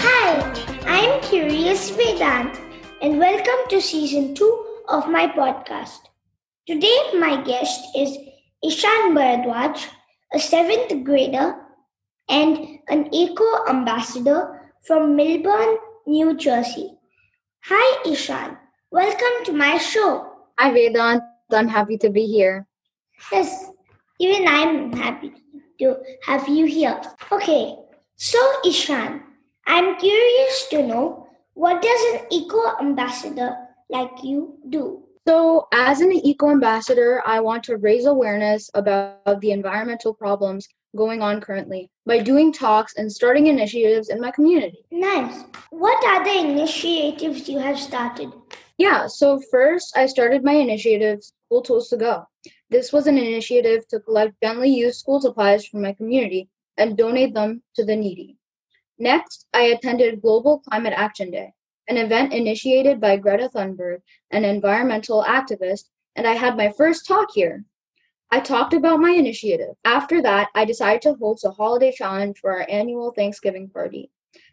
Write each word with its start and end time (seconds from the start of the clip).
Hi, 0.00 0.40
I'm 0.86 1.20
Curious 1.20 1.90
Vedanth, 1.90 2.58
and 3.02 3.18
welcome 3.18 3.68
to 3.68 3.80
season 3.82 4.34
2 4.34 4.66
of 4.88 5.08
my 5.08 5.26
podcast. 5.26 6.08
Today, 6.66 6.98
my 7.18 7.42
guest 7.42 7.84
is 7.94 8.16
Ishaan 8.64 9.12
Bharadwaj, 9.12 9.86
a 10.32 10.38
seventh 10.38 11.04
grader 11.04 11.56
and 12.30 12.78
an 12.88 13.12
eco 13.12 13.66
ambassador 13.68 14.72
from 14.86 15.16
Millburn, 15.16 15.76
New 16.06 16.34
Jersey. 16.36 16.96
Hi, 17.64 18.02
Ishaan. 18.04 18.56
Welcome 18.90 19.44
to 19.44 19.52
my 19.52 19.76
show. 19.76 20.32
Hi, 20.58 20.70
Vedanth. 20.72 21.26
I'm 21.52 21.68
happy 21.68 21.98
to 21.98 22.08
be 22.08 22.26
here. 22.26 22.66
Yes, 23.32 23.70
even 24.20 24.46
I'm 24.46 24.92
happy 24.92 25.32
to 25.80 25.96
have 26.22 26.46
you 26.48 26.66
here. 26.66 27.00
Okay, 27.32 27.76
so 28.16 28.38
Ishaan, 28.64 29.22
I'm 29.66 29.98
curious 29.98 30.68
to 30.68 30.86
know 30.86 31.26
what 31.54 31.82
does 31.82 32.14
an 32.14 32.26
eco 32.30 32.76
ambassador 32.78 33.56
like 33.88 34.22
you 34.22 34.58
do? 34.68 35.02
So, 35.26 35.68
as 35.72 36.00
an 36.00 36.12
eco 36.12 36.50
ambassador, 36.50 37.22
I 37.26 37.40
want 37.40 37.64
to 37.64 37.76
raise 37.76 38.06
awareness 38.06 38.70
about 38.74 39.40
the 39.40 39.52
environmental 39.52 40.14
problems 40.14 40.68
going 40.96 41.22
on 41.22 41.40
currently 41.40 41.90
by 42.04 42.18
doing 42.18 42.52
talks 42.52 42.96
and 42.96 43.10
starting 43.10 43.46
initiatives 43.46 44.08
in 44.08 44.20
my 44.20 44.30
community. 44.30 44.84
Nice. 44.90 45.44
What 45.70 46.04
are 46.04 46.24
the 46.24 46.50
initiatives 46.50 47.48
you 47.48 47.58
have 47.58 47.78
started? 47.78 48.32
Yeah, 48.76 49.06
so 49.06 49.40
first 49.50 49.96
I 49.96 50.06
started 50.06 50.42
my 50.42 50.54
initiative, 50.54 51.20
School 51.22 51.62
Tools 51.62 51.88
to 51.90 51.96
Go. 51.96 52.24
This 52.70 52.92
was 52.92 53.08
an 53.08 53.18
initiative 53.18 53.88
to 53.88 53.98
collect 53.98 54.40
gently 54.40 54.70
used 54.70 55.00
school 55.00 55.20
supplies 55.20 55.66
from 55.66 55.82
my 55.82 55.92
community 55.92 56.48
and 56.76 56.96
donate 56.96 57.34
them 57.34 57.62
to 57.74 57.84
the 57.84 57.96
needy. 57.96 58.36
Next, 58.96 59.48
I 59.52 59.62
attended 59.62 60.22
Global 60.22 60.60
Climate 60.60 60.94
Action 60.96 61.32
Day, 61.32 61.52
an 61.88 61.96
event 61.96 62.32
initiated 62.32 63.00
by 63.00 63.16
Greta 63.16 63.48
Thunberg, 63.48 64.02
an 64.30 64.44
environmental 64.44 65.24
activist, 65.24 65.86
and 66.14 66.28
I 66.28 66.34
had 66.34 66.56
my 66.56 66.72
first 66.76 67.08
talk 67.08 67.30
here. 67.34 67.64
I 68.30 68.38
talked 68.38 68.72
about 68.72 69.00
my 69.00 69.10
initiative. 69.10 69.74
After 69.84 70.22
that, 70.22 70.50
I 70.54 70.64
decided 70.64 71.02
to 71.02 71.14
host 71.14 71.44
a 71.44 71.50
holiday 71.50 71.90
challenge 71.90 72.38
for 72.38 72.52
our 72.52 72.66
annual 72.70 73.10
Thanksgiving 73.10 73.68
party. 73.68 74.12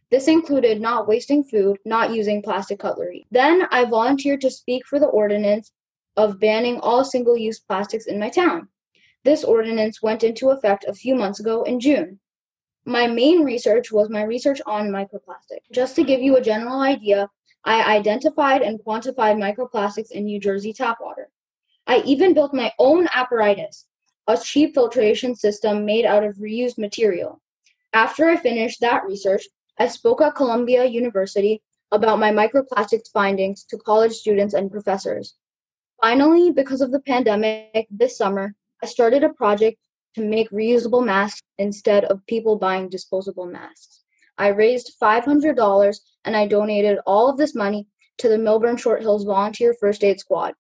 This 0.10 0.28
included 0.28 0.82
not 0.82 1.08
wasting 1.08 1.44
food, 1.44 1.78
not 1.86 2.16
using 2.16 2.42
plastic 2.42 2.80
cutlery. 2.80 3.28
Then 3.30 3.68
I 3.70 3.86
volunteered 3.86 4.42
to 4.42 4.50
speak 4.50 4.88
for 4.88 5.00
the 5.00 5.06
ordinance 5.06 5.72
of 6.18 6.40
banning 6.40 6.80
all 6.80 7.06
single 7.06 7.38
use 7.38 7.60
plastics 7.60 8.08
in 8.08 8.20
my 8.20 8.30
town. 8.30 8.68
This 9.24 9.44
ordinance 9.44 10.02
went 10.02 10.24
into 10.24 10.50
effect 10.50 10.86
a 10.88 10.94
few 10.94 11.16
months 11.16 11.40
ago 11.40 11.64
in 11.64 11.80
June. 11.80 12.20
My 12.86 13.08
main 13.08 13.44
research 13.44 13.92
was 13.92 14.10
my 14.10 14.24
research 14.24 14.62
on 14.66 14.90
microplastic. 14.90 15.60
Just 15.72 15.96
to 15.96 16.04
give 16.04 16.22
you 16.22 16.38
a 16.38 16.42
general 16.42 16.82
idea, 16.82 17.30
I 17.64 17.98
identified 17.98 18.62
and 18.62 18.80
quantified 18.80 19.38
microplastics 19.38 20.12
in 20.12 20.26
New 20.26 20.40
Jersey 20.40 20.74
tap 20.74 21.00
water. 21.02 21.30
I 21.86 22.02
even 22.06 22.34
built 22.34 22.54
my 22.54 22.72
own 22.80 23.08
apparatus, 23.14 23.86
a 24.28 24.38
cheap 24.38 24.74
filtration 24.74 25.36
system 25.36 25.86
made 25.86 26.06
out 26.06 26.24
of 26.24 26.38
reused 26.38 26.78
material. 26.78 27.42
After 27.94 28.30
I 28.30 28.38
finished 28.38 28.80
that 28.82 29.06
research, 29.06 29.44
I 29.78 29.88
spoke 29.88 30.22
at 30.22 30.36
Columbia 30.36 30.86
University 30.86 31.62
about 31.92 32.20
my 32.20 32.32
microplastics 32.32 33.12
findings 33.12 33.64
to 33.66 33.78
college 33.78 34.14
students 34.14 34.54
and 34.54 34.72
professors. 34.72 35.36
Finally, 36.02 36.52
because 36.52 36.82
of 36.82 36.92
the 36.92 37.00
pandemic 37.00 37.88
this 37.90 38.18
summer, 38.18 38.54
I 38.84 38.86
started 38.86 39.24
a 39.24 39.30
project 39.30 39.78
to 40.16 40.24
make 40.24 40.50
reusable 40.52 41.06
masks 41.06 41.44
instead 41.58 42.06
of 42.06 42.26
people 42.28 42.56
buying 42.56 42.90
disposable 42.90 43.46
masks. 43.46 44.04
I 44.38 44.50
raised 44.50 44.96
$500 45.02 45.98
and 46.26 46.36
I 46.36 46.48
donated 46.48 47.00
all 47.06 47.30
of 47.30 47.38
this 47.38 47.56
money 47.56 47.88
to 48.20 48.30
the 48.30 48.38
Millburn 48.38 48.80
Short 48.80 49.02
Hills 49.02 49.24
Volunteer 49.24 49.76
First 49.80 50.04
Aid 50.04 50.20
Squad. 50.20 50.54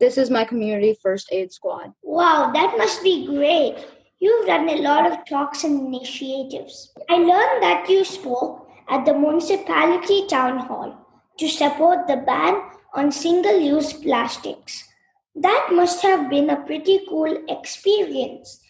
This 0.00 0.18
is 0.18 0.28
my 0.28 0.44
community 0.44 0.96
first 1.00 1.28
aid 1.30 1.52
squad. 1.52 1.92
Wow, 2.02 2.50
that 2.52 2.76
must 2.76 3.02
be 3.02 3.26
great. 3.26 3.76
You've 4.18 4.46
done 4.46 4.68
a 4.68 4.82
lot 4.82 5.10
of 5.10 5.24
talks 5.24 5.62
and 5.64 5.86
initiatives. 5.86 6.92
I 7.08 7.16
learned 7.16 7.62
that 7.62 7.86
you 7.88 8.04
spoke 8.04 8.68
at 8.88 9.04
the 9.04 9.14
municipality 9.14 10.26
town 10.26 10.58
hall 10.58 11.06
to 11.38 11.48
support 11.48 12.06
the 12.06 12.16
ban 12.16 12.60
on 12.94 13.10
single 13.10 13.58
use 13.58 13.92
plastics. 13.92 14.88
That 15.34 15.70
must 15.72 16.00
have 16.02 16.30
been 16.30 16.50
a 16.50 16.64
pretty 16.64 17.00
cool 17.08 17.44
experience. 17.48 18.60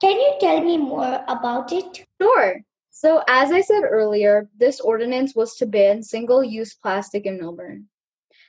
Can 0.00 0.12
you 0.12 0.34
tell 0.40 0.60
me 0.60 0.78
more 0.78 1.24
about 1.28 1.72
it? 1.72 2.06
Sure. 2.20 2.60
So, 2.90 3.22
as 3.28 3.50
I 3.50 3.60
said 3.60 3.82
earlier, 3.82 4.48
this 4.56 4.80
ordinance 4.80 5.34
was 5.34 5.56
to 5.56 5.66
ban 5.66 6.02
single 6.02 6.44
use 6.44 6.74
plastic 6.74 7.26
in 7.26 7.38
Millburn. 7.38 7.84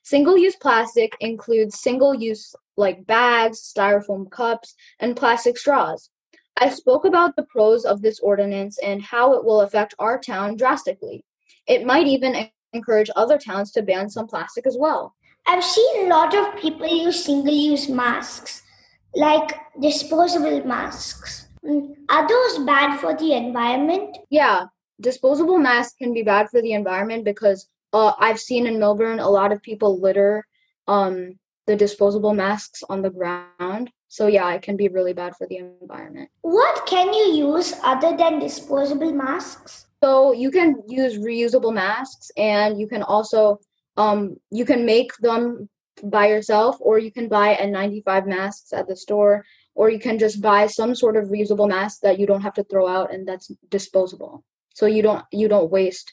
Single 0.04 0.38
use 0.38 0.56
plastic 0.56 1.14
includes 1.20 1.80
single 1.80 2.14
use 2.14 2.54
like 2.78 3.08
bags, 3.08 3.74
styrofoam 3.76 4.30
cups, 4.30 4.76
and 5.00 5.18
plastic 5.18 5.58
straws. 5.58 6.12
I 6.58 6.70
spoke 6.70 7.06
about 7.06 7.36
the 7.36 7.44
pros 7.44 7.86
of 7.86 8.02
this 8.02 8.20
ordinance 8.20 8.78
and 8.78 9.02
how 9.02 9.34
it 9.34 9.44
will 9.44 9.62
affect 9.62 9.96
our 9.98 10.20
town 10.20 10.58
drastically. 10.58 11.26
It 11.68 11.86
might 11.86 12.08
even 12.08 12.50
encourage 12.76 13.10
other 13.16 13.38
towns 13.38 13.72
to 13.72 13.82
ban 13.82 14.10
some 14.10 14.28
plastic 14.28 14.68
as 14.68 14.78
well. 14.80 15.16
I've 15.48 15.64
seen 15.64 16.06
a 16.06 16.10
lot 16.10 16.36
of 16.36 16.60
people 16.60 16.88
use 16.88 17.24
single 17.24 17.54
use 17.54 17.88
masks, 17.88 18.64
like 19.16 19.60
disposable 19.82 20.66
masks. 20.66 21.48
Mm, 21.64 21.96
are 22.10 22.28
those 22.28 22.60
bad 22.66 23.00
for 23.00 23.16
the 23.16 23.34
environment? 23.34 24.18
Yeah, 24.30 24.66
disposable 25.02 25.58
masks 25.58 25.96
can 25.98 26.14
be 26.14 26.24
bad 26.24 26.50
for 26.50 26.62
the 26.62 26.74
environment 26.74 27.26
because 27.26 27.68
uh, 27.94 28.14
I've 28.20 28.40
seen 28.40 28.68
in 28.68 28.76
Millburn 28.76 29.24
a 29.24 29.30
lot 29.30 29.52
of 29.52 29.62
people 29.62 30.00
litter 30.00 30.46
um, 30.88 31.40
the 31.68 31.76
disposable 31.76 32.34
masks 32.34 32.84
on 32.90 33.02
the 33.02 33.10
ground. 33.10 33.92
So 34.08 34.28
yeah, 34.28 34.54
it 34.54 34.62
can 34.62 34.78
be 34.78 34.88
really 34.88 35.14
bad 35.14 35.36
for 35.36 35.48
the 35.48 35.58
environment. 35.58 36.30
What 36.42 36.86
can 36.86 37.14
you 37.14 37.54
use 37.54 37.74
other 37.84 38.16
than 38.16 38.40
disposable 38.40 39.12
masks? 39.12 39.88
So 40.04 40.32
you 40.34 40.52
can 40.52 40.84
use 40.88 41.18
reusable 41.18 41.74
masks, 41.74 42.32
and 42.38 42.80
you 42.80 42.88
can 42.88 43.04
also 43.04 43.60
um, 43.98 44.38
you 44.52 44.66
can 44.66 44.86
make 44.86 45.16
them 45.18 45.70
by 46.04 46.28
yourself, 46.28 46.78
or 46.80 47.00
you 47.00 47.12
can 47.12 47.28
buy 47.28 47.56
N95 47.56 48.28
masks 48.28 48.74
at 48.74 48.88
the 48.88 48.96
store, 48.96 49.46
or 49.76 49.90
you 49.90 50.00
can 50.00 50.18
just 50.18 50.42
buy 50.42 50.68
some 50.68 50.96
sort 50.96 51.18
of 51.18 51.26
reusable 51.26 51.68
mask 51.68 52.02
that 52.02 52.20
you 52.20 52.26
don't 52.26 52.42
have 52.42 52.54
to 52.54 52.64
throw 52.64 52.88
out 52.88 53.14
and 53.14 53.28
that's 53.28 53.52
disposable. 53.70 54.44
So 54.74 54.86
you 54.86 55.02
don't 55.02 55.24
you 55.32 55.48
don't 55.48 55.72
waste 55.72 56.12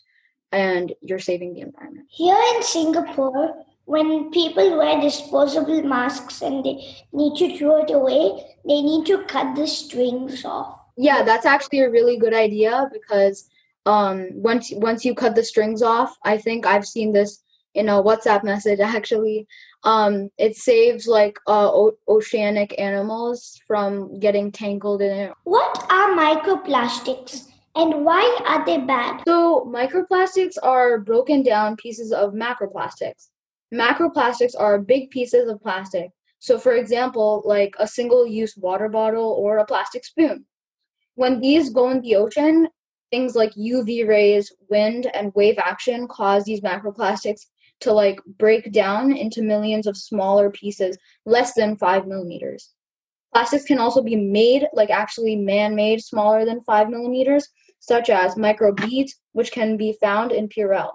and 0.51 0.93
you're 1.01 1.19
saving 1.19 1.55
the 1.55 1.61
environment. 1.61 2.07
Here 2.11 2.39
in 2.55 2.63
Singapore, 2.63 3.65
when 3.85 4.31
people 4.31 4.79
wear 4.79 5.01
disposable 5.01 5.83
masks 5.83 6.43
and 6.43 6.65
they 6.65 6.97
need 7.13 7.37
to 7.37 7.57
throw 7.59 7.83
it 7.83 7.91
away, 7.91 8.57
they 8.67 8.81
need 8.81 9.07
to 9.07 9.25
cut 9.25 9.55
the 9.57 9.67
strings 9.67 10.45
off. 10.45 10.79
Yeah, 10.97 11.23
that's 11.23 11.47
actually 11.47 11.81
a 11.81 11.91
really 11.91 12.17
good 12.17 12.35
idea 12.35 12.89
because 12.93 13.49
um, 13.87 14.29
once 14.33 14.73
once 14.77 15.05
you 15.05 15.15
cut 15.15 15.35
the 15.35 15.45
strings 15.45 15.83
off, 15.83 16.17
I 16.25 16.39
think 16.39 16.67
I've 16.67 16.87
seen 16.87 17.13
this 17.13 17.43
in 17.75 17.89
a 17.89 18.03
WhatsApp 18.03 18.45
message 18.45 18.81
actually. 18.83 19.47
Um, 19.85 20.31
it 20.39 20.57
saves 20.57 21.09
like 21.09 21.39
uh, 21.49 21.69
o- 21.73 21.97
oceanic 22.09 22.79
animals 22.79 23.61
from 23.67 24.21
getting 24.21 24.53
tangled 24.53 25.03
in 25.03 25.11
it. 25.11 25.33
What 25.45 25.85
are 25.91 26.15
microplastics? 26.15 27.49
And 27.75 28.05
why 28.05 28.39
are 28.47 28.65
they 28.67 28.79
bad? 28.79 29.23
So, 29.27 29.65
microplastics 29.65 30.57
are 30.63 30.99
broken 30.99 31.43
down 31.43 31.77
pieces 31.77 32.13
of 32.13 32.35
macroplastics. 32.35 33.29
Macroplastics 33.73 34.55
are 34.59 34.79
big 34.79 35.11
pieces 35.11 35.49
of 35.49 35.63
plastic. 35.63 36.11
So, 36.39 36.59
for 36.59 36.75
example, 36.75 37.43
like 37.45 37.75
a 37.79 37.87
single 37.87 38.27
use 38.27 38.57
water 38.57 38.89
bottle 38.89 39.37
or 39.39 39.59
a 39.59 39.65
plastic 39.65 40.05
spoon. 40.05 40.45
When 41.15 41.41
these 41.41 41.71
go 41.71 41.91
in 41.91 42.01
the 42.01 42.17
ocean, 42.17 42.69
things 43.11 43.35
like 43.35 43.53
UV 43.55 44.09
rays, 44.09 44.53
wind, 44.69 45.07
and 45.15 45.33
wave 45.35 45.59
action 45.59 46.09
cause 46.09 46.45
these 46.45 46.61
macroplastics 46.61 47.47
to 47.81 47.93
like 47.93 48.21
break 48.39 48.73
down 48.73 49.17
into 49.17 49.43
millions 49.43 49.87
of 49.87 49.97
smaller 49.97 50.51
pieces, 50.51 50.99
less 51.27 51.55
than 51.55 51.77
five 51.77 52.07
millimeters. 52.07 52.71
Plastics 53.33 53.65
can 53.65 53.79
also 53.79 54.03
be 54.03 54.17
made, 54.17 54.67
like 54.73 54.91
actually 54.91 55.37
man 55.37 55.75
made, 55.75 56.03
smaller 56.03 56.45
than 56.45 56.63
five 56.65 56.89
millimeters, 56.91 57.49
such 57.81 58.11
as 58.11 58.35
microbeads, 58.35 59.13
which 59.33 59.53
can 59.53 59.77
be 59.77 59.97
found 60.01 60.33
in 60.33 60.49
Purell, 60.49 60.93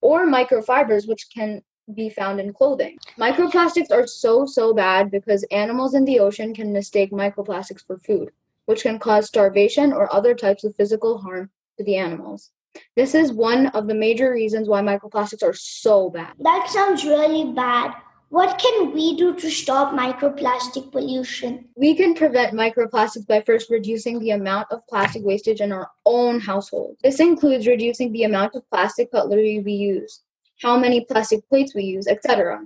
or 0.00 0.26
microfibers, 0.26 1.08
which 1.08 1.26
can 1.34 1.62
be 1.94 2.08
found 2.08 2.40
in 2.40 2.52
clothing. 2.52 2.98
Microplastics 3.18 3.90
are 3.90 4.06
so, 4.06 4.46
so 4.46 4.72
bad 4.74 5.10
because 5.10 5.44
animals 5.50 5.94
in 5.94 6.04
the 6.04 6.20
ocean 6.20 6.54
can 6.54 6.72
mistake 6.72 7.10
microplastics 7.12 7.86
for 7.86 7.98
food, 7.98 8.30
which 8.66 8.82
can 8.82 8.98
cause 8.98 9.26
starvation 9.26 9.92
or 9.92 10.12
other 10.14 10.34
types 10.34 10.64
of 10.64 10.74
physical 10.76 11.18
harm 11.18 11.50
to 11.78 11.84
the 11.84 11.96
animals. 11.96 12.50
This 12.96 13.14
is 13.14 13.32
one 13.32 13.66
of 13.68 13.86
the 13.86 13.94
major 13.94 14.30
reasons 14.32 14.68
why 14.68 14.80
microplastics 14.80 15.42
are 15.42 15.54
so 15.54 16.10
bad. 16.10 16.34
That 16.38 16.68
sounds 16.70 17.04
really 17.04 17.52
bad. 17.52 17.94
What 18.30 18.60
can 18.60 18.92
we 18.92 19.16
do 19.16 19.34
to 19.34 19.50
stop 19.50 19.92
microplastic 19.92 20.92
pollution? 20.92 21.68
We 21.74 21.96
can 21.96 22.14
prevent 22.14 22.54
microplastics 22.54 23.26
by 23.26 23.40
first 23.40 23.70
reducing 23.70 24.20
the 24.20 24.30
amount 24.30 24.68
of 24.70 24.86
plastic 24.86 25.24
wastage 25.24 25.60
in 25.60 25.72
our 25.72 25.90
own 26.06 26.38
household. 26.38 26.96
This 27.02 27.18
includes 27.18 27.66
reducing 27.66 28.12
the 28.12 28.22
amount 28.22 28.54
of 28.54 28.62
plastic 28.70 29.10
cutlery 29.10 29.58
we 29.64 29.72
use, 29.72 30.22
how 30.60 30.78
many 30.78 31.04
plastic 31.04 31.48
plates 31.48 31.74
we 31.74 31.84
use, 31.84 32.06
etc. 32.06 32.60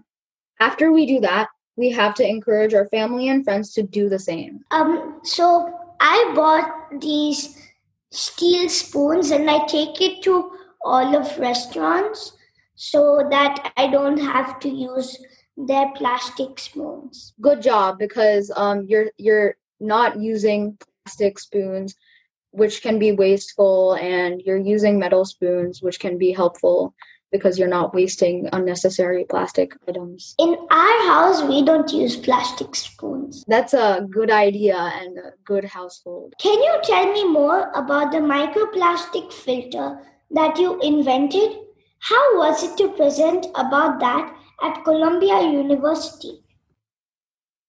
After 0.61 0.93
we 0.93 1.07
do 1.07 1.21
that, 1.21 1.49
we 1.77 1.91
have 1.91 2.15
to 2.15 2.29
encourage 2.29 2.75
our 2.75 2.87
family 2.87 3.29
and 3.29 3.45
friends 3.45 3.73
to 3.75 3.83
do 3.83 4.09
the 4.09 4.19
same. 4.19 4.61
Um, 4.71 5.21
so 5.25 5.73
I 6.01 6.33
bought 6.35 7.01
these 7.01 7.59
steel 8.11 8.69
spoons 8.69 9.31
and 9.31 9.51
I 9.51 9.65
take 9.67 10.01
it 10.01 10.23
to 10.23 10.51
all 10.85 11.17
of 11.17 11.39
restaurants 11.39 12.37
so 12.77 13.27
that 13.31 13.73
I 13.77 13.89
don't 13.89 14.19
have 14.19 14.61
to 14.61 14.69
use 14.69 15.19
their 15.57 15.91
plastic 15.97 16.59
spoons. 16.59 17.33
Good 17.41 17.63
job 17.63 17.99
because 17.99 18.53
um, 18.57 18.85
you're 18.89 19.11
you're 19.17 19.57
not 19.81 20.19
using 20.19 20.79
plastic 21.05 21.39
spoons 21.39 21.95
which 22.51 22.83
can 22.83 23.01
be 23.01 23.11
wasteful 23.11 23.95
and 23.95 24.41
you're 24.43 24.57
using 24.57 24.99
metal 24.99 25.25
spoons 25.25 25.83
which 25.83 25.99
can 25.99 26.19
be 26.19 26.31
helpful 26.31 26.95
because 27.35 27.59
you're 27.59 27.77
not 27.81 27.93
wasting 27.93 28.49
unnecessary 28.53 29.25
plastic 29.29 29.75
items. 29.89 30.37
In 30.39 30.57
our 30.71 30.99
house, 31.09 31.43
we 31.43 31.65
don't 31.65 31.93
use 31.93 32.17
plastic 32.17 32.77
spoons. 32.77 33.45
That's 33.49 33.75
a 33.75 34.07
good 34.09 34.31
idea 34.31 34.77
and 34.77 35.19
a 35.19 35.33
good 35.45 35.65
household. 35.65 36.35
Can 36.39 36.63
you 36.63 36.79
tell 36.85 37.13
me 37.13 37.29
more 37.29 37.73
about 37.75 38.13
the 38.13 38.19
microplastic 38.19 39.33
filter 39.33 39.99
that 40.31 40.57
you 40.61 40.81
invented? 40.81 41.57
How 41.99 42.39
was 42.39 42.63
it 42.63 42.77
to 42.77 42.91
present 42.91 43.47
about 43.57 43.99
that 43.99 44.33
at 44.63 44.85
Columbia 44.85 45.43
University? 45.43 46.41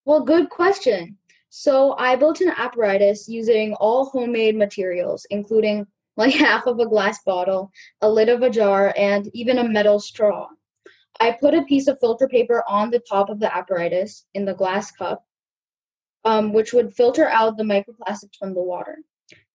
Well, 0.06 0.22
good 0.22 0.52
question. 0.52 1.18
So, 1.50 1.96
I 1.98 2.16
built 2.18 2.42
an 2.42 2.54
apparatus 2.56 3.28
using 3.28 3.74
all 3.76 4.06
homemade 4.06 4.56
materials, 4.58 5.26
including 5.32 5.88
like 6.18 6.34
half 6.48 6.66
of 6.66 6.80
a 6.80 6.88
glass 6.88 7.24
bottle, 7.24 7.72
a 8.02 8.10
lid 8.10 8.30
of 8.30 8.42
a 8.42 8.50
jar, 8.50 8.94
and 8.98 9.30
even 9.34 9.58
a 9.58 9.68
metal 9.68 10.00
straw. 10.00 10.48
I 11.20 11.32
put 11.32 11.54
a 11.54 11.64
piece 11.64 11.88
of 11.88 12.00
filter 12.00 12.28
paper 12.28 12.64
on 12.68 12.90
the 12.90 13.00
top 13.00 13.30
of 13.30 13.40
the 13.40 13.56
apparatus 13.56 14.26
in 14.34 14.46
the 14.46 14.54
glass 14.54 14.92
cup, 14.92 15.24
um, 16.26 16.52
which 16.52 16.74
would 16.74 16.94
filter 16.94 17.30
out 17.30 17.58
the 17.58 17.64
microplastics 17.64 18.36
from 18.38 18.54
the 18.54 18.64
water. 18.64 18.98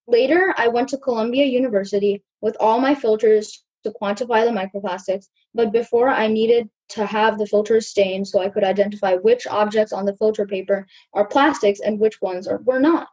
Later, 0.06 0.54
I 0.56 0.68
went 0.68 0.88
to 0.90 0.98
Columbia 0.98 1.44
University 1.44 2.22
with 2.40 2.56
all 2.58 2.80
my 2.80 2.94
filters 2.94 3.64
to 3.84 3.92
quantify 4.00 4.44
the 4.44 4.50
microplastics, 4.50 5.26
but 5.54 5.72
before 5.72 6.08
I 6.08 6.26
needed 6.26 6.68
to 6.90 7.06
have 7.06 7.38
the 7.38 7.46
filters 7.46 7.88
stained 7.88 8.26
so 8.26 8.40
I 8.40 8.48
could 8.48 8.64
identify 8.64 9.14
which 9.16 9.46
objects 9.46 9.92
on 9.92 10.04
the 10.04 10.16
filter 10.16 10.46
paper 10.46 10.86
are 11.14 11.26
plastics 11.26 11.80
and 11.80 12.00
which 12.00 12.20
ones 12.20 12.48
are, 12.48 12.60
were 12.64 12.80
not. 12.80 13.08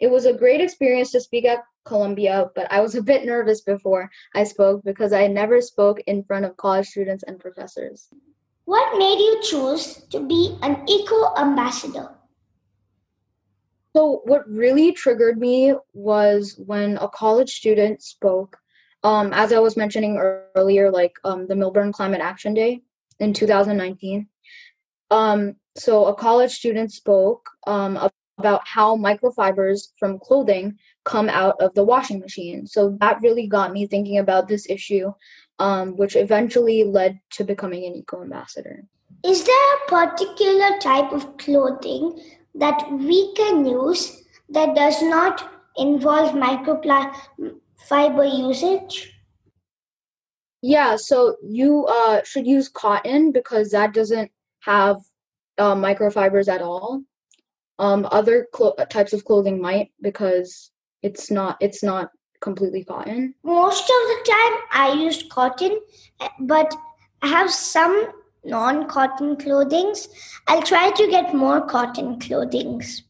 It 0.00 0.10
was 0.10 0.24
a 0.24 0.32
great 0.32 0.60
experience 0.60 1.10
to 1.12 1.20
speak 1.20 1.44
at 1.44 1.62
Columbia, 1.84 2.50
but 2.54 2.66
I 2.72 2.80
was 2.80 2.94
a 2.94 3.02
bit 3.02 3.24
nervous 3.24 3.60
before 3.60 4.10
I 4.34 4.44
spoke 4.44 4.82
because 4.84 5.12
I 5.12 5.26
never 5.26 5.60
spoke 5.60 6.00
in 6.06 6.24
front 6.24 6.46
of 6.46 6.56
college 6.56 6.88
students 6.88 7.22
and 7.26 7.38
professors. 7.38 8.08
What 8.64 8.98
made 8.98 9.18
you 9.18 9.40
choose 9.42 10.04
to 10.10 10.20
be 10.20 10.56
an 10.62 10.88
eco 10.88 11.36
ambassador? 11.36 12.10
So, 13.94 14.22
what 14.24 14.48
really 14.48 14.92
triggered 14.92 15.38
me 15.38 15.74
was 15.92 16.54
when 16.64 16.96
a 16.98 17.08
college 17.08 17.52
student 17.52 18.02
spoke, 18.02 18.56
um, 19.02 19.32
as 19.32 19.52
I 19.52 19.58
was 19.58 19.76
mentioning 19.76 20.16
earlier, 20.54 20.90
like 20.90 21.14
um, 21.24 21.48
the 21.48 21.54
Millburn 21.54 21.92
Climate 21.92 22.20
Action 22.20 22.54
Day 22.54 22.82
in 23.18 23.32
2019. 23.32 24.28
Um, 25.10 25.56
so, 25.76 26.06
a 26.06 26.14
college 26.14 26.52
student 26.52 26.92
spoke 26.92 27.50
um, 27.66 27.96
about 28.40 28.62
how 28.66 28.96
microfibers 28.96 29.80
from 29.98 30.18
clothing 30.18 30.78
come 31.04 31.28
out 31.28 31.56
of 31.60 31.74
the 31.74 31.84
washing 31.84 32.20
machine. 32.20 32.66
So 32.66 32.96
that 33.00 33.20
really 33.22 33.46
got 33.46 33.72
me 33.72 33.86
thinking 33.86 34.18
about 34.18 34.48
this 34.48 34.64
issue, 34.76 35.12
um, 35.58 35.96
which 36.00 36.16
eventually 36.16 36.84
led 36.84 37.20
to 37.36 37.44
becoming 37.44 37.84
an 37.84 37.94
eco 38.00 38.22
ambassador. 38.22 38.84
Is 39.22 39.44
there 39.44 39.74
a 39.74 39.88
particular 39.88 40.78
type 40.80 41.12
of 41.12 41.36
clothing 41.36 42.04
that 42.54 42.90
we 42.90 43.34
can 43.34 43.66
use 43.66 44.24
that 44.48 44.74
does 44.74 45.02
not 45.02 45.52
involve 45.76 46.30
microfiber 46.32 48.26
usage? 48.48 49.12
Yeah, 50.62 50.96
so 50.96 51.36
you 51.42 51.86
uh, 51.86 52.22
should 52.24 52.46
use 52.46 52.68
cotton 52.68 53.32
because 53.32 53.70
that 53.70 53.94
doesn't 53.94 54.30
have 54.60 54.96
uh, 55.58 55.74
microfibers 55.74 56.48
at 56.48 56.62
all 56.62 57.02
um, 57.80 58.06
other 58.12 58.46
clo- 58.52 58.76
types 58.90 59.12
of 59.14 59.24
clothing 59.24 59.60
might 59.60 59.90
because 60.02 60.70
it's 61.02 61.30
not 61.30 61.56
it's 61.60 61.82
not 61.82 62.10
completely 62.40 62.84
cotton. 62.84 63.34
Most 63.42 63.82
of 63.82 63.88
the 63.88 64.18
time, 64.28 64.58
I 64.70 64.92
used 64.92 65.30
cotton, 65.30 65.80
but 66.40 66.72
I 67.22 67.28
have 67.28 67.50
some 67.50 68.12
non-cotton 68.44 69.36
clothings. 69.36 70.08
I'll 70.46 70.62
try 70.62 70.90
to 70.90 71.10
get 71.10 71.34
more 71.34 71.66
cotton 71.66 72.18
clothings. 72.20 73.02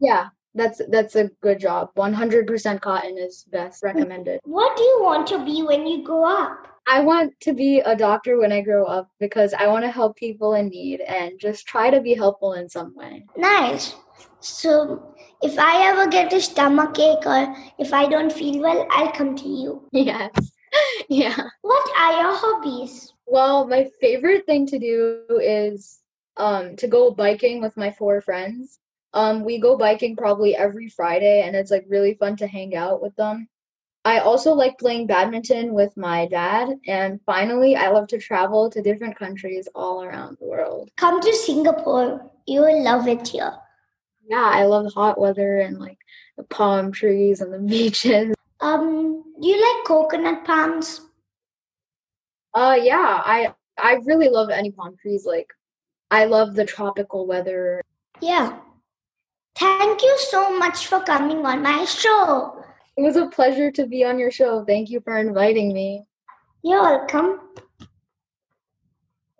Yeah, 0.00 0.28
that's 0.54 0.80
that's 0.88 1.16
a 1.16 1.30
good 1.42 1.60
job. 1.60 1.90
100% 1.96 2.80
cotton 2.80 3.18
is 3.18 3.44
best 3.52 3.82
recommended. 3.82 4.40
What 4.44 4.76
do 4.78 4.82
you 4.82 4.98
want 5.02 5.26
to 5.28 5.44
be 5.44 5.62
when 5.62 5.86
you 5.86 6.02
grow 6.04 6.24
up? 6.24 6.69
I 6.86 7.00
want 7.00 7.38
to 7.40 7.52
be 7.52 7.80
a 7.80 7.94
doctor 7.94 8.38
when 8.38 8.52
I 8.52 8.62
grow 8.62 8.84
up 8.84 9.10
because 9.20 9.54
I 9.54 9.66
want 9.68 9.84
to 9.84 9.90
help 9.90 10.16
people 10.16 10.54
in 10.54 10.68
need 10.68 11.00
and 11.00 11.38
just 11.38 11.66
try 11.66 11.90
to 11.90 12.00
be 12.00 12.14
helpful 12.14 12.54
in 12.54 12.68
some 12.68 12.94
way. 12.96 13.24
Nice. 13.36 13.94
So, 14.40 15.14
if 15.42 15.58
I 15.58 15.88
ever 15.88 16.08
get 16.08 16.32
a 16.32 16.40
stomach 16.40 16.98
ache 16.98 17.26
or 17.26 17.54
if 17.78 17.92
I 17.92 18.06
don't 18.06 18.32
feel 18.32 18.60
well, 18.60 18.86
I'll 18.90 19.12
come 19.12 19.36
to 19.36 19.48
you. 19.48 19.88
Yes. 19.92 20.30
yeah. 21.08 21.36
What 21.62 21.90
are 21.98 22.22
your 22.22 22.36
hobbies? 22.36 23.12
Well, 23.26 23.66
my 23.66 23.90
favorite 24.00 24.46
thing 24.46 24.66
to 24.66 24.78
do 24.78 25.22
is 25.42 26.00
um, 26.36 26.76
to 26.76 26.86
go 26.86 27.10
biking 27.10 27.60
with 27.60 27.76
my 27.76 27.90
four 27.90 28.20
friends. 28.20 28.78
Um, 29.12 29.44
we 29.44 29.58
go 29.58 29.76
biking 29.76 30.16
probably 30.16 30.54
every 30.54 30.88
Friday, 30.88 31.42
and 31.42 31.56
it's 31.56 31.70
like 31.70 31.84
really 31.88 32.14
fun 32.14 32.36
to 32.36 32.46
hang 32.46 32.76
out 32.76 33.02
with 33.02 33.14
them. 33.16 33.48
I 34.04 34.18
also 34.18 34.52
like 34.54 34.78
playing 34.78 35.06
badminton 35.06 35.74
with 35.74 35.96
my 35.96 36.26
dad. 36.26 36.80
And 36.86 37.20
finally, 37.26 37.76
I 37.76 37.90
love 37.90 38.08
to 38.08 38.18
travel 38.18 38.70
to 38.70 38.80
different 38.82 39.18
countries 39.18 39.68
all 39.74 40.02
around 40.02 40.38
the 40.40 40.46
world. 40.46 40.90
Come 40.96 41.20
to 41.20 41.32
Singapore. 41.34 42.30
You 42.46 42.62
will 42.62 42.82
love 42.82 43.06
it 43.08 43.28
here. 43.28 43.52
Yeah, 44.26 44.50
I 44.52 44.64
love 44.64 44.84
the 44.84 44.90
hot 44.90 45.20
weather 45.20 45.58
and 45.58 45.78
like 45.78 45.98
the 46.36 46.44
palm 46.44 46.92
trees 46.92 47.40
and 47.40 47.52
the 47.52 47.58
beaches. 47.68 48.34
Um, 48.60 49.22
do 49.40 49.48
you 49.48 49.60
like 49.60 49.86
coconut 49.86 50.44
palms? 50.44 51.02
Uh 52.52 52.76
yeah, 52.82 53.22
I 53.24 53.54
I 53.78 53.94
really 54.04 54.28
love 54.28 54.50
any 54.50 54.70
palm 54.72 54.96
trees. 55.00 55.24
Like 55.24 55.46
I 56.10 56.24
love 56.24 56.54
the 56.54 56.64
tropical 56.64 57.26
weather. 57.26 57.80
Yeah. 58.20 58.58
Thank 59.56 60.02
you 60.02 60.16
so 60.18 60.56
much 60.58 60.86
for 60.86 61.00
coming 61.00 61.44
on 61.46 61.62
my 61.62 61.84
show. 61.84 62.64
It 63.00 63.04
was 63.04 63.16
a 63.16 63.28
pleasure 63.28 63.70
to 63.70 63.86
be 63.86 64.04
on 64.04 64.18
your 64.18 64.30
show. 64.30 64.62
Thank 64.62 64.90
you 64.90 65.00
for 65.00 65.16
inviting 65.16 65.72
me. 65.72 66.04
You're 66.62 66.82
welcome. 66.82 67.40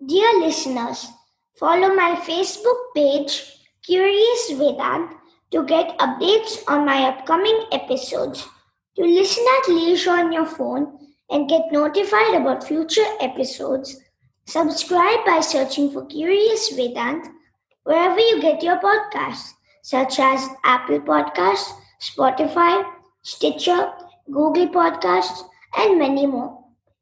Dear 0.07 0.41
listeners, 0.41 1.07
follow 1.59 1.95
my 1.95 2.19
Facebook 2.25 2.81
page, 2.97 3.53
Curious 3.85 4.53
Vedanth, 4.53 5.13
to 5.51 5.67
get 5.67 5.99
updates 5.99 6.63
on 6.69 6.87
my 6.87 7.03
upcoming 7.03 7.67
episodes. 7.71 8.49
To 8.97 9.05
listen 9.05 9.45
at 9.59 9.69
leisure 9.69 10.13
on 10.13 10.33
your 10.33 10.47
phone 10.47 10.97
and 11.29 11.47
get 11.47 11.71
notified 11.71 12.41
about 12.41 12.65
future 12.65 13.11
episodes, 13.21 13.95
subscribe 14.47 15.27
by 15.27 15.41
searching 15.41 15.93
for 15.93 16.07
Curious 16.07 16.73
Vedanth 16.73 17.29
wherever 17.83 18.21
you 18.21 18.41
get 18.41 18.63
your 18.63 18.81
podcasts, 18.81 19.51
such 19.83 20.19
as 20.19 20.49
Apple 20.65 21.01
Podcasts, 21.01 21.75
Spotify, 22.01 22.91
Stitcher, 23.23 23.93
Google 24.27 24.69
Podcasts, 24.69 25.43
and 25.77 25.99
many 25.99 26.27
more. 26.27 26.59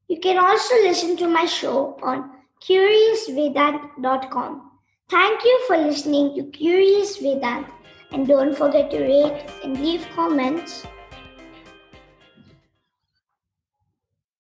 You 0.09 0.19
can 0.21 0.39
also 0.39 0.75
listen 0.77 1.17
to 1.19 1.29
my 1.29 1.45
show 1.45 1.99
on 2.03 2.31
CuriousVedanth.com. 2.63 4.71
Thank 5.11 5.45
you 5.45 5.65
for 5.67 5.77
listening 5.77 6.35
to 6.37 6.45
Curious 6.51 7.19
Vedanth 7.19 7.69
and 8.11 8.27
don't 8.27 8.57
forget 8.57 8.91
to 8.91 9.01
rate 9.01 9.51
and 9.63 9.79
leave 9.81 10.07
comments. 10.15 10.87